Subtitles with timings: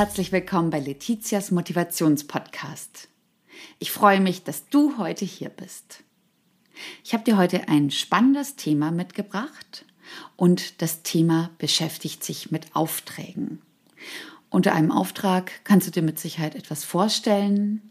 [0.00, 3.08] Herzlich willkommen bei Letizias Motivationspodcast.
[3.78, 6.04] Ich freue mich, dass du heute hier bist.
[7.04, 9.84] Ich habe dir heute ein spannendes Thema mitgebracht
[10.36, 13.60] und das Thema beschäftigt sich mit Aufträgen.
[14.48, 17.89] Unter einem Auftrag kannst du dir mit Sicherheit etwas vorstellen.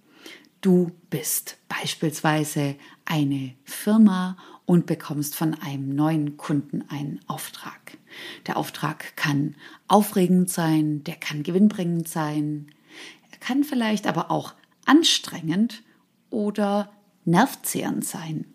[0.61, 7.97] Du bist beispielsweise eine Firma und bekommst von einem neuen Kunden einen Auftrag.
[8.45, 9.55] Der Auftrag kann
[9.87, 12.71] aufregend sein, der kann gewinnbringend sein,
[13.31, 14.53] er kann vielleicht aber auch
[14.85, 15.81] anstrengend
[16.29, 16.91] oder
[17.23, 18.45] nervzehrend sein.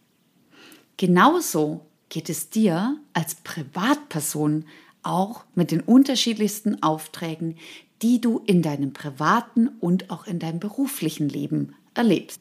[0.99, 4.67] Genauso geht es dir als Privatperson
[5.03, 7.57] auch mit den unterschiedlichsten Aufträgen,
[8.03, 12.41] die du in deinem privaten und auch in deinem beruflichen Leben erlebst.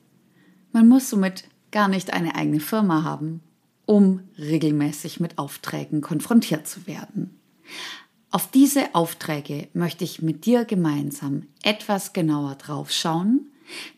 [0.72, 3.42] Man muss somit gar nicht eine eigene Firma haben,
[3.86, 7.40] um regelmäßig mit Aufträgen konfrontiert zu werden.
[8.32, 13.52] Auf diese Aufträge möchte ich mit dir gemeinsam etwas genauer drauf schauen,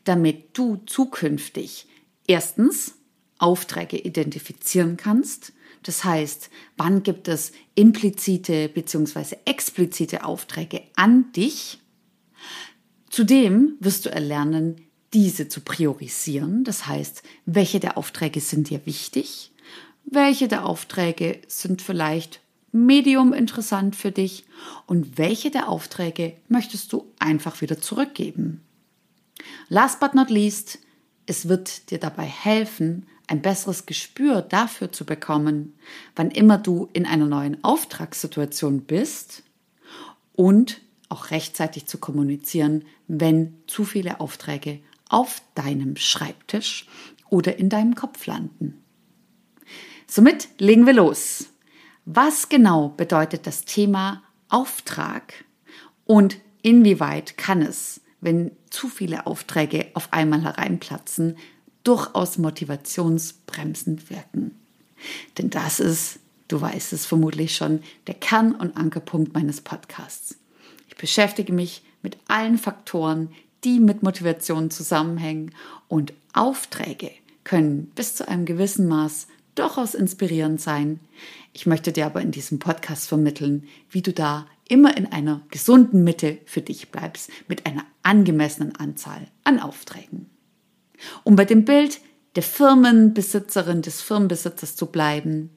[0.04, 1.88] damit du zukünftig
[2.28, 2.96] erstens
[3.38, 5.54] Aufträge identifizieren kannst.
[5.84, 9.38] Das heißt, wann gibt es implizite bzw.
[9.46, 11.80] explizite Aufträge an dich?
[13.10, 14.82] Zudem wirst du erlernen,
[15.16, 16.66] diese zu priorisieren.
[16.66, 19.52] Das heißt, welche der Aufträge sind dir wichtig?
[20.04, 22.42] Welche der Aufträge sind vielleicht
[22.74, 24.44] medium interessant für dich
[24.86, 28.62] und welche der Aufträge möchtest du einfach wieder zurückgeben?
[29.70, 30.80] Last but not least,
[31.26, 35.74] es wird dir dabei helfen, ein besseres Gespür dafür zu bekommen,
[36.16, 39.44] wann immer du in einer neuen Auftragssituation bist
[40.34, 46.88] und auch rechtzeitig zu kommunizieren, wenn zu viele Aufträge auf deinem Schreibtisch
[47.30, 48.82] oder in deinem Kopf landen.
[50.08, 51.48] Somit legen wir los.
[52.06, 55.46] Was genau bedeutet das Thema Auftrag
[56.06, 61.38] und inwieweit kann es, wenn zu viele Aufträge auf einmal hereinplatzen,
[61.84, 64.52] durchaus motivationsbremsend wirken?
[65.38, 70.38] Denn das ist, du weißt es vermutlich schon, der Kern und Ankerpunkt meines Podcasts.
[70.88, 73.30] Ich beschäftige mich mit allen Faktoren,
[73.66, 75.52] die mit Motivation zusammenhängen
[75.88, 77.12] und Aufträge
[77.44, 81.00] können bis zu einem gewissen Maß durchaus inspirierend sein.
[81.54, 86.04] Ich möchte dir aber in diesem Podcast vermitteln, wie du da immer in einer gesunden
[86.04, 90.30] Mitte für dich bleibst, mit einer angemessenen Anzahl an Aufträgen.
[91.24, 92.00] Um bei dem Bild
[92.36, 95.50] der Firmenbesitzerin, des Firmenbesitzers zu bleiben,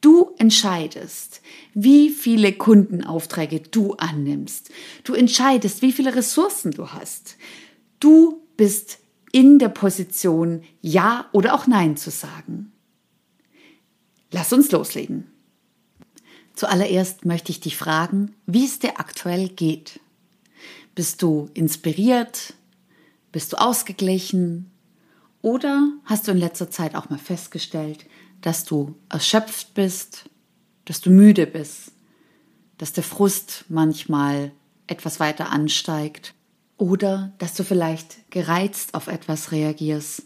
[0.00, 1.42] Du entscheidest,
[1.74, 4.70] wie viele Kundenaufträge du annimmst.
[5.04, 7.36] Du entscheidest, wie viele Ressourcen du hast.
[7.98, 8.98] Du bist
[9.32, 12.72] in der Position, Ja oder auch Nein zu sagen.
[14.30, 15.26] Lass uns loslegen.
[16.54, 20.00] Zuallererst möchte ich dich fragen, wie es dir aktuell geht.
[20.94, 22.54] Bist du inspiriert?
[23.32, 24.70] Bist du ausgeglichen?
[25.42, 28.04] Oder hast du in letzter Zeit auch mal festgestellt,
[28.40, 30.24] dass du erschöpft bist,
[30.84, 31.92] dass du müde bist,
[32.78, 34.52] dass der Frust manchmal
[34.86, 36.34] etwas weiter ansteigt
[36.76, 40.22] oder dass du vielleicht gereizt auf etwas reagierst,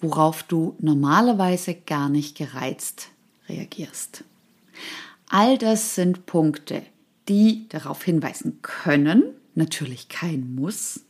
[0.00, 3.08] worauf du normalerweise gar nicht gereizt
[3.48, 4.24] reagierst.
[5.28, 6.82] All das sind Punkte,
[7.28, 9.24] die darauf hinweisen können,
[9.54, 11.00] natürlich kein Muss,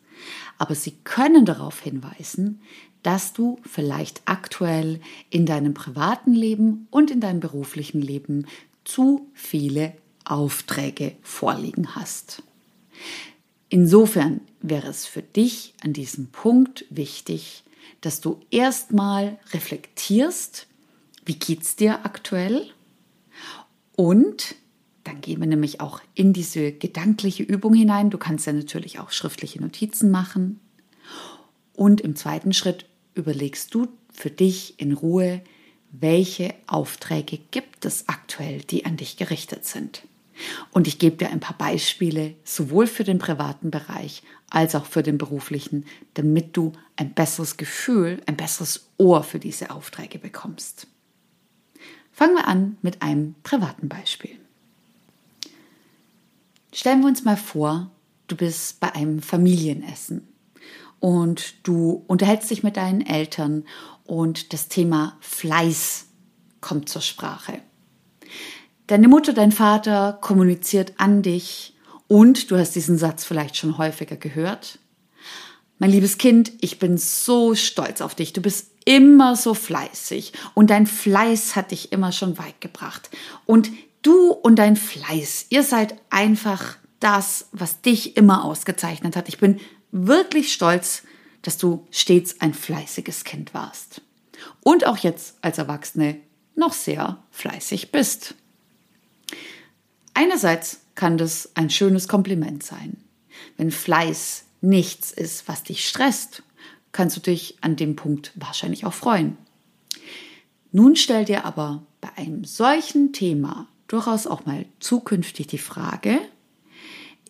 [0.58, 2.60] aber sie können darauf hinweisen,
[3.04, 4.98] dass du vielleicht aktuell
[5.30, 8.46] in deinem privaten Leben und in deinem beruflichen Leben
[8.82, 9.92] zu viele
[10.24, 12.42] Aufträge vorliegen hast.
[13.68, 17.62] Insofern wäre es für dich an diesem Punkt wichtig,
[18.00, 20.66] dass du erstmal reflektierst,
[21.26, 22.70] wie geht's dir aktuell?
[23.96, 24.56] Und
[25.04, 28.08] dann gehen wir nämlich auch in diese gedankliche Übung hinein.
[28.08, 30.60] Du kannst ja natürlich auch schriftliche Notizen machen.
[31.74, 35.42] Und im zweiten Schritt überlegst du für dich in Ruhe,
[35.90, 40.02] welche Aufträge gibt es aktuell, die an dich gerichtet sind.
[40.72, 45.02] Und ich gebe dir ein paar Beispiele, sowohl für den privaten Bereich als auch für
[45.02, 45.84] den beruflichen,
[46.14, 50.88] damit du ein besseres Gefühl, ein besseres Ohr für diese Aufträge bekommst.
[52.12, 54.38] Fangen wir an mit einem privaten Beispiel.
[56.72, 57.90] Stellen wir uns mal vor,
[58.26, 60.26] du bist bei einem Familienessen
[61.04, 63.64] und du unterhältst dich mit deinen Eltern
[64.04, 66.06] und das Thema Fleiß
[66.62, 67.58] kommt zur Sprache.
[68.86, 71.76] Deine Mutter, dein Vater kommuniziert an dich
[72.08, 74.78] und du hast diesen Satz vielleicht schon häufiger gehört.
[75.78, 78.32] Mein liebes Kind, ich bin so stolz auf dich.
[78.32, 83.10] Du bist immer so fleißig und dein Fleiß hat dich immer schon weit gebracht.
[83.44, 83.70] Und
[84.00, 89.28] du und dein Fleiß, ihr seid einfach das, was dich immer ausgezeichnet hat.
[89.28, 89.60] Ich bin
[89.94, 91.04] wirklich stolz,
[91.42, 94.02] dass du stets ein fleißiges Kind warst.
[94.62, 96.18] Und auch jetzt als Erwachsene
[96.56, 98.34] noch sehr fleißig bist.
[100.12, 102.96] Einerseits kann das ein schönes Kompliment sein.
[103.56, 106.42] Wenn Fleiß nichts ist, was dich stresst,
[106.92, 109.36] kannst du dich an dem Punkt wahrscheinlich auch freuen.
[110.72, 116.18] Nun stell dir aber bei einem solchen Thema durchaus auch mal zukünftig die Frage,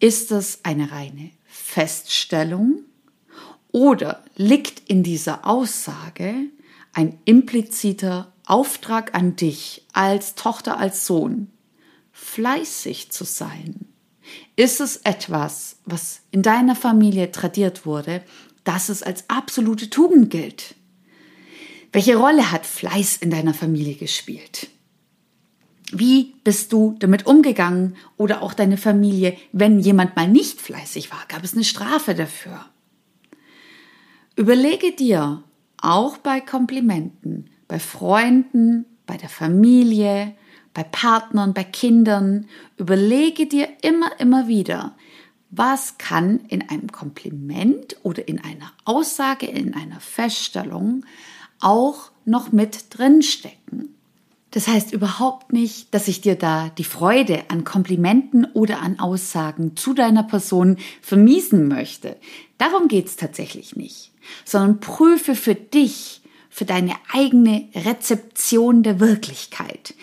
[0.00, 2.80] ist es eine reine Feststellung
[3.70, 6.34] oder liegt in dieser Aussage
[6.92, 11.52] ein impliziter Auftrag an dich als Tochter, als Sohn,
[12.10, 13.86] fleißig zu sein?
[14.56, 18.24] Ist es etwas, was in deiner Familie tradiert wurde,
[18.64, 20.74] dass es als absolute Tugend gilt?
[21.92, 24.70] Welche Rolle hat Fleiß in deiner Familie gespielt?
[25.92, 31.24] Wie bist du damit umgegangen oder auch deine Familie, wenn jemand mal nicht fleißig war?
[31.28, 32.64] Gab es eine Strafe dafür?
[34.36, 35.44] Überlege dir
[35.80, 40.34] auch bei Komplimenten, bei Freunden, bei der Familie,
[40.72, 44.96] bei Partnern, bei Kindern, überlege dir immer, immer wieder,
[45.50, 51.06] was kann in einem Kompliment oder in einer Aussage, in einer Feststellung
[51.60, 53.93] auch noch mit drinstecken.
[54.54, 59.76] Das heißt überhaupt nicht, dass ich dir da die Freude an Komplimenten oder an Aussagen
[59.76, 62.16] zu deiner Person vermiesen möchte.
[62.56, 64.12] Darum geht's tatsächlich nicht,
[64.44, 66.20] sondern prüfe für dich,
[66.50, 69.94] für deine eigene Rezeption der Wirklichkeit,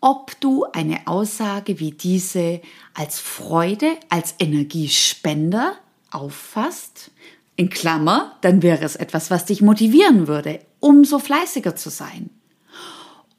[0.00, 2.62] ob du eine Aussage wie diese
[2.94, 5.74] als Freude, als Energiespender
[6.10, 7.10] auffasst.
[7.56, 12.30] In Klammer, dann wäre es etwas, was dich motivieren würde, umso fleißiger zu sein.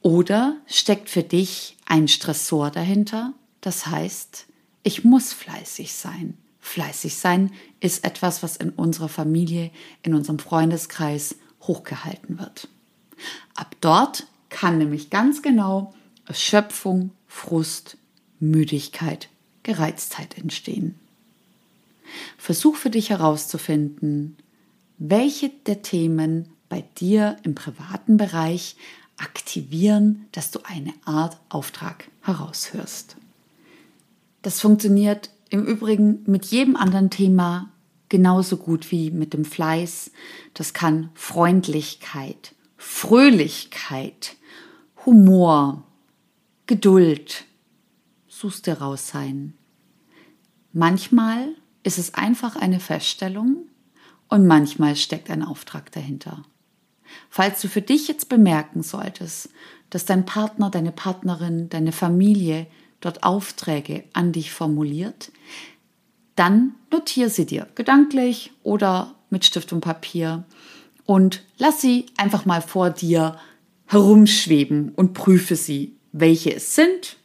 [0.02, 3.34] Oder steckt für dich ein Stressor dahinter?
[3.62, 4.46] Das heißt,
[4.84, 6.38] ich muss fleißig sein.
[6.60, 9.72] Fleißig sein ist etwas, was in unserer Familie,
[10.04, 12.68] in unserem Freundeskreis hochgehalten wird.
[13.56, 15.94] Ab dort kann nämlich ganz genau
[16.26, 17.98] Erschöpfung, Frust,
[18.40, 19.30] Müdigkeit,
[19.64, 20.96] Gereiztheit entstehen.
[22.38, 24.38] Versuch für dich herauszufinden,
[24.98, 28.76] welche der Themen bei dir im privaten Bereich
[29.20, 33.18] aktivieren, dass du eine Art Auftrag heraushörst.
[34.42, 37.72] Das funktioniert im Übrigen mit jedem anderen Thema
[38.10, 40.12] genauso gut wie mit dem Fleiß.
[40.54, 44.36] Das kann Freundlichkeit, Fröhlichkeit,
[45.06, 45.84] Humor,
[46.66, 47.46] Geduld,
[48.28, 49.54] suchst dir raus sein.
[50.72, 53.68] Manchmal ist es einfach eine Feststellung
[54.28, 56.44] und manchmal steckt ein Auftrag dahinter.
[57.30, 59.50] Falls du für dich jetzt bemerken solltest,
[59.90, 62.68] dass dein Partner, deine Partnerin, deine Familie
[63.02, 65.32] dort Aufträge an dich formuliert,
[66.36, 70.46] dann notiere sie dir gedanklich oder mit Stift und Papier
[71.06, 73.38] und lass sie einfach mal vor dir
[73.88, 77.18] herumschweben und prüfe sie, welche es sind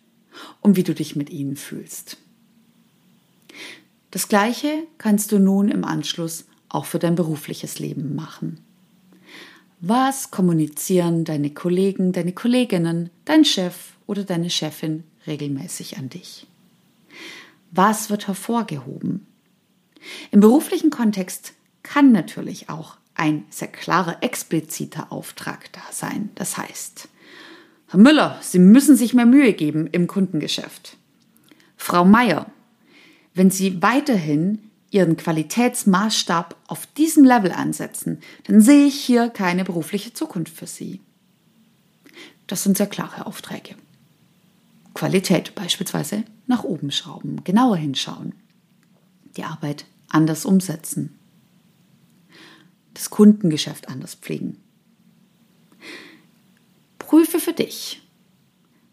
[0.61, 2.17] und wie du dich mit ihnen fühlst.
[4.11, 8.64] Das gleiche kannst du nun im Anschluss auch für dein berufliches Leben machen.
[9.87, 16.47] Was kommunizieren deine Kollegen, deine Kolleginnen, dein Chef oder deine Chefin regelmäßig an dich?
[17.71, 19.27] Was wird hervorgehoben?
[20.31, 26.31] Im beruflichen Kontext kann natürlich auch ein sehr klarer, expliziter Auftrag da sein.
[26.35, 27.11] Das heißt,
[27.89, 30.97] Herr Müller, Sie müssen sich mehr Mühe geben im Kundengeschäft.
[31.77, 32.51] Frau Meier,
[33.35, 34.61] wenn Sie weiterhin
[34.95, 41.01] Ihren Qualitätsmaßstab auf diesem Level ansetzen, dann sehe ich hier keine berufliche Zukunft für Sie.
[42.47, 43.75] Das sind sehr klare Aufträge.
[44.95, 48.35] Qualität beispielsweise nach oben schrauben, genauer hinschauen,
[49.37, 51.19] die Arbeit anders umsetzen,
[52.93, 54.59] das Kundengeschäft anders pflegen.
[57.01, 58.01] Prüfe für dich,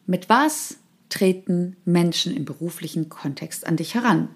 [0.07, 0.77] mit was
[1.09, 4.29] treten Menschen im beruflichen Kontext an dich heran?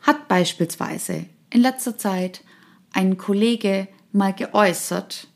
[0.00, 2.42] Hat beispielsweise in letzter Zeit
[2.92, 5.28] ein Kollege mal geäußert,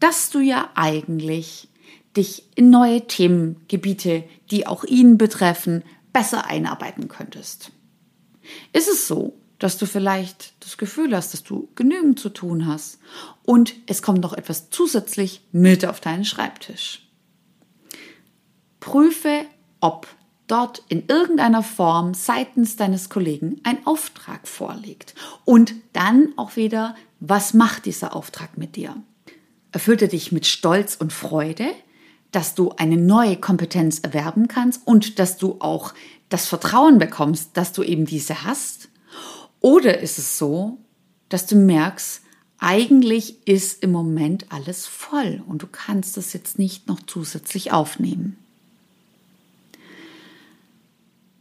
[0.00, 1.68] dass du ja eigentlich
[2.16, 7.72] dich in neue Themengebiete, die auch ihn betreffen, besser einarbeiten könntest.
[8.72, 12.98] Ist es so, dass du vielleicht das Gefühl hast, dass du genügend zu tun hast
[13.44, 17.08] und es kommt noch etwas zusätzlich mit auf deinen Schreibtisch?
[18.80, 19.46] Prüfe,
[19.80, 20.06] ob
[20.46, 25.14] dort in irgendeiner Form seitens deines Kollegen ein Auftrag vorliegt.
[25.44, 28.96] Und dann auch wieder, was macht dieser Auftrag mit dir?
[29.72, 31.66] Erfüllt er dich mit Stolz und Freude,
[32.32, 35.94] dass du eine neue Kompetenz erwerben kannst und dass du auch
[36.28, 38.88] das Vertrauen bekommst, dass du eben diese hast?
[39.60, 40.78] Oder ist es so,
[41.28, 42.22] dass du merkst,
[42.58, 48.38] eigentlich ist im Moment alles voll und du kannst es jetzt nicht noch zusätzlich aufnehmen?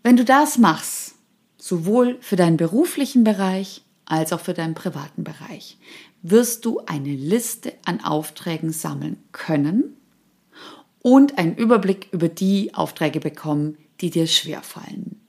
[0.06, 1.16] Wenn du das machst,
[1.58, 5.80] sowohl für deinen beruflichen Bereich als auch für deinen privaten Bereich,
[6.22, 9.98] wirst du eine Liste an Aufträgen sammeln können
[11.02, 15.20] und einen Überblick über die Aufträge bekommen, die dir schwerfallen,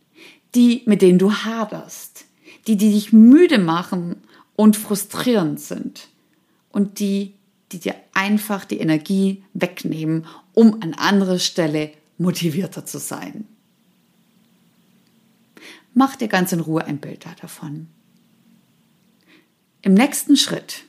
[0.55, 2.27] die, mit denen du haderst,
[2.67, 4.17] die, die dich müde machen
[4.57, 6.09] und frustrierend sind.
[6.69, 7.33] Und die,
[7.73, 13.47] die dir einfach die Energie wegnehmen, um an anderer Stelle motivierter zu sein.
[15.99, 17.89] Mach dir ganz in Ruhe ein Bild davon.
[19.81, 20.85] Im nächsten Schritt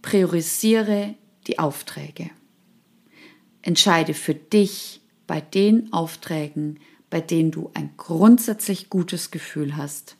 [0.00, 1.14] priorisiere
[1.46, 2.30] die Aufträge.
[3.60, 10.16] Entscheide für dich bei den Aufträgen, bei denen du ein grundsätzlich gutes Gefühl hast,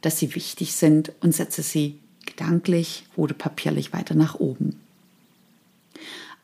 [0.00, 4.80] dass sie wichtig sind und setze sie gedanklich oder papierlich weiter nach oben.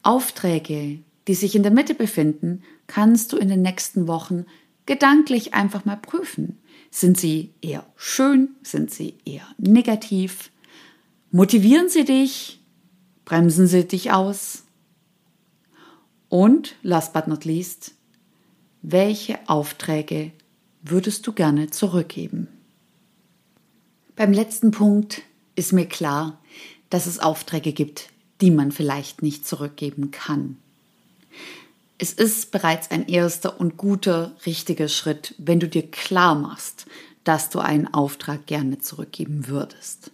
[0.02, 4.44] Aufträge, die sich in der Mitte befinden, kannst du in den nächsten Wochen
[4.84, 6.58] gedanklich einfach mal prüfen.
[6.90, 8.50] Sind sie eher schön?
[8.62, 10.50] Sind sie eher negativ?
[11.30, 12.60] Motivieren sie dich?
[13.24, 14.62] Bremsen sie dich aus?
[16.28, 17.92] Und, last but not least,
[18.82, 20.32] welche Aufträge
[20.82, 22.48] würdest du gerne zurückgeben?
[24.14, 25.22] Beim letzten Punkt
[25.56, 26.40] ist mir klar,
[26.90, 30.56] dass es Aufträge gibt, die man vielleicht nicht zurückgeben kann.
[31.98, 36.86] Es ist bereits ein erster und guter, richtiger Schritt, wenn du dir klar machst,
[37.24, 40.10] dass du einen Auftrag gerne zurückgeben würdest.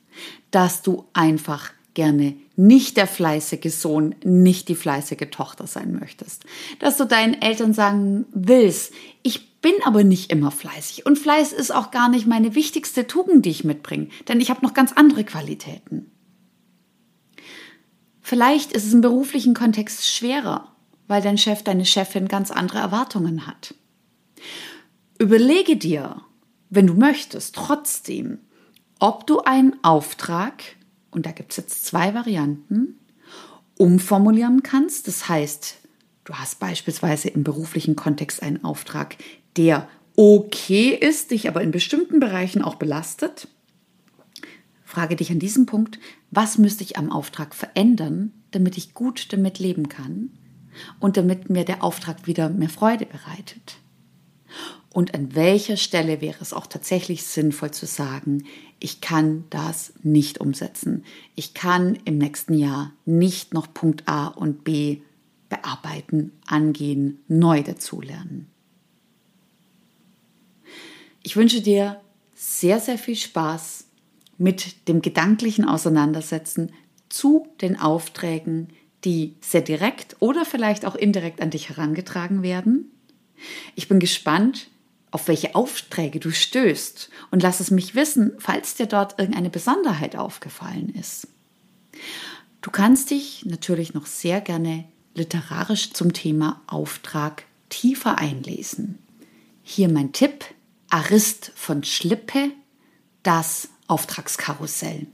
[0.51, 6.45] Dass du einfach gerne nicht der fleißige Sohn, nicht die fleißige Tochter sein möchtest.
[6.79, 11.07] Dass du deinen Eltern sagen willst, ich bin aber nicht immer fleißig.
[11.07, 14.65] Und Fleiß ist auch gar nicht meine wichtigste Tugend, die ich mitbringe, denn ich habe
[14.65, 16.11] noch ganz andere Qualitäten.
[18.21, 20.72] Vielleicht ist es im beruflichen Kontext schwerer,
[21.13, 23.75] weil dein Chef, deine Chefin ganz andere Erwartungen hat.
[25.19, 26.23] Überlege dir,
[26.71, 28.39] wenn du möchtest, trotzdem,
[28.99, 30.63] ob du einen Auftrag,
[31.11, 32.99] und da gibt es jetzt zwei Varianten,
[33.77, 35.07] umformulieren kannst.
[35.07, 35.81] Das heißt,
[36.25, 39.17] du hast beispielsweise im beruflichen Kontext einen Auftrag,
[39.59, 43.49] der okay ist, dich aber in bestimmten Bereichen auch belastet,
[44.83, 45.99] frage dich an diesem Punkt,
[46.31, 50.31] was müsste ich am Auftrag verändern, damit ich gut damit leben kann
[51.01, 53.77] und damit mir der Auftrag wieder mehr Freude bereitet.
[54.91, 58.45] Und an welcher Stelle wäre es auch tatsächlich sinnvoll zu sagen,
[58.79, 61.05] ich kann das nicht umsetzen.
[61.35, 65.01] Ich kann im nächsten Jahr nicht noch Punkt A und B
[65.49, 68.49] bearbeiten, angehen, neu dazulernen.
[71.23, 72.01] Ich wünsche dir
[72.35, 73.85] sehr, sehr viel Spaß
[74.37, 76.73] mit dem gedanklichen Auseinandersetzen
[77.09, 78.69] zu den Aufträgen,
[79.05, 82.91] die sehr direkt oder vielleicht auch indirekt an dich herangetragen werden.
[83.75, 84.69] Ich bin gespannt,
[85.11, 90.17] auf welche Aufträge du stößt und lass es mich wissen, falls dir dort irgendeine Besonderheit
[90.17, 91.29] aufgefallen ist.
[92.63, 98.99] Du kannst dich natürlich noch sehr gerne literarisch zum Thema Auftrag tiefer einlesen.
[99.63, 100.45] Hier mein Tipp,
[100.89, 102.51] Arist von Schlippe,
[103.23, 105.07] das Auftragskarussell.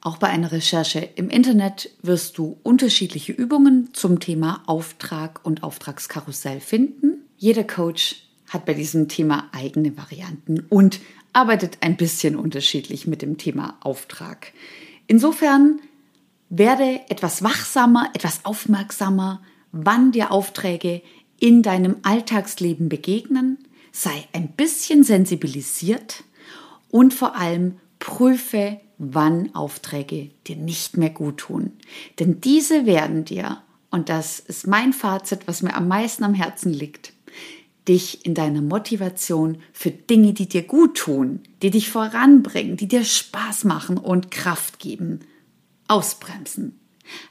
[0.00, 6.60] Auch bei einer Recherche im Internet wirst du unterschiedliche Übungen zum Thema Auftrag und Auftragskarussell
[6.60, 7.24] finden.
[7.36, 11.00] Jeder Coach hat bei diesem Thema eigene Varianten und
[11.32, 14.52] arbeitet ein bisschen unterschiedlich mit dem Thema Auftrag.
[15.06, 15.80] Insofern
[16.48, 21.02] werde etwas wachsamer, etwas aufmerksamer, wann dir Aufträge
[21.40, 23.58] in deinem Alltagsleben begegnen
[23.92, 26.24] sei ein bisschen sensibilisiert
[26.90, 31.72] und vor allem prüfe, wann Aufträge dir nicht mehr gut tun.
[32.18, 36.72] Denn diese werden dir, und das ist mein Fazit, was mir am meisten am Herzen
[36.72, 37.12] liegt,
[37.86, 43.04] dich in deiner Motivation für Dinge, die dir gut tun, die dich voranbringen, die dir
[43.04, 45.20] Spaß machen und Kraft geben,
[45.86, 46.78] ausbremsen.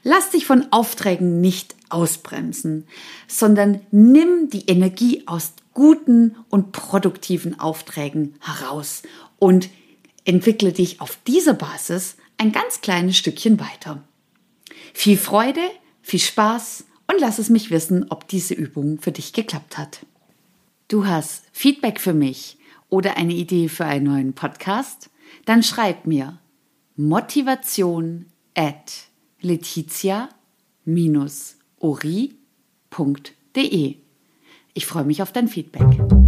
[0.02, 2.86] Lass dich von Aufträgen nicht ausbremsen,
[3.28, 9.02] sondern nimm die Energie aus guten und produktiven Aufträgen heraus
[9.38, 9.70] und
[10.28, 14.04] entwickle dich auf dieser Basis ein ganz kleines Stückchen weiter.
[14.92, 15.62] Viel Freude,
[16.02, 20.04] viel Spaß und lass es mich wissen, ob diese Übung für dich geklappt hat.
[20.88, 22.58] Du hast Feedback für mich
[22.90, 25.08] oder eine Idee für einen neuen Podcast?
[25.46, 26.38] Dann schreib mir
[26.96, 29.06] motivation at
[29.40, 30.34] letizia-ori
[34.74, 36.27] Ich freue mich auf dein Feedback.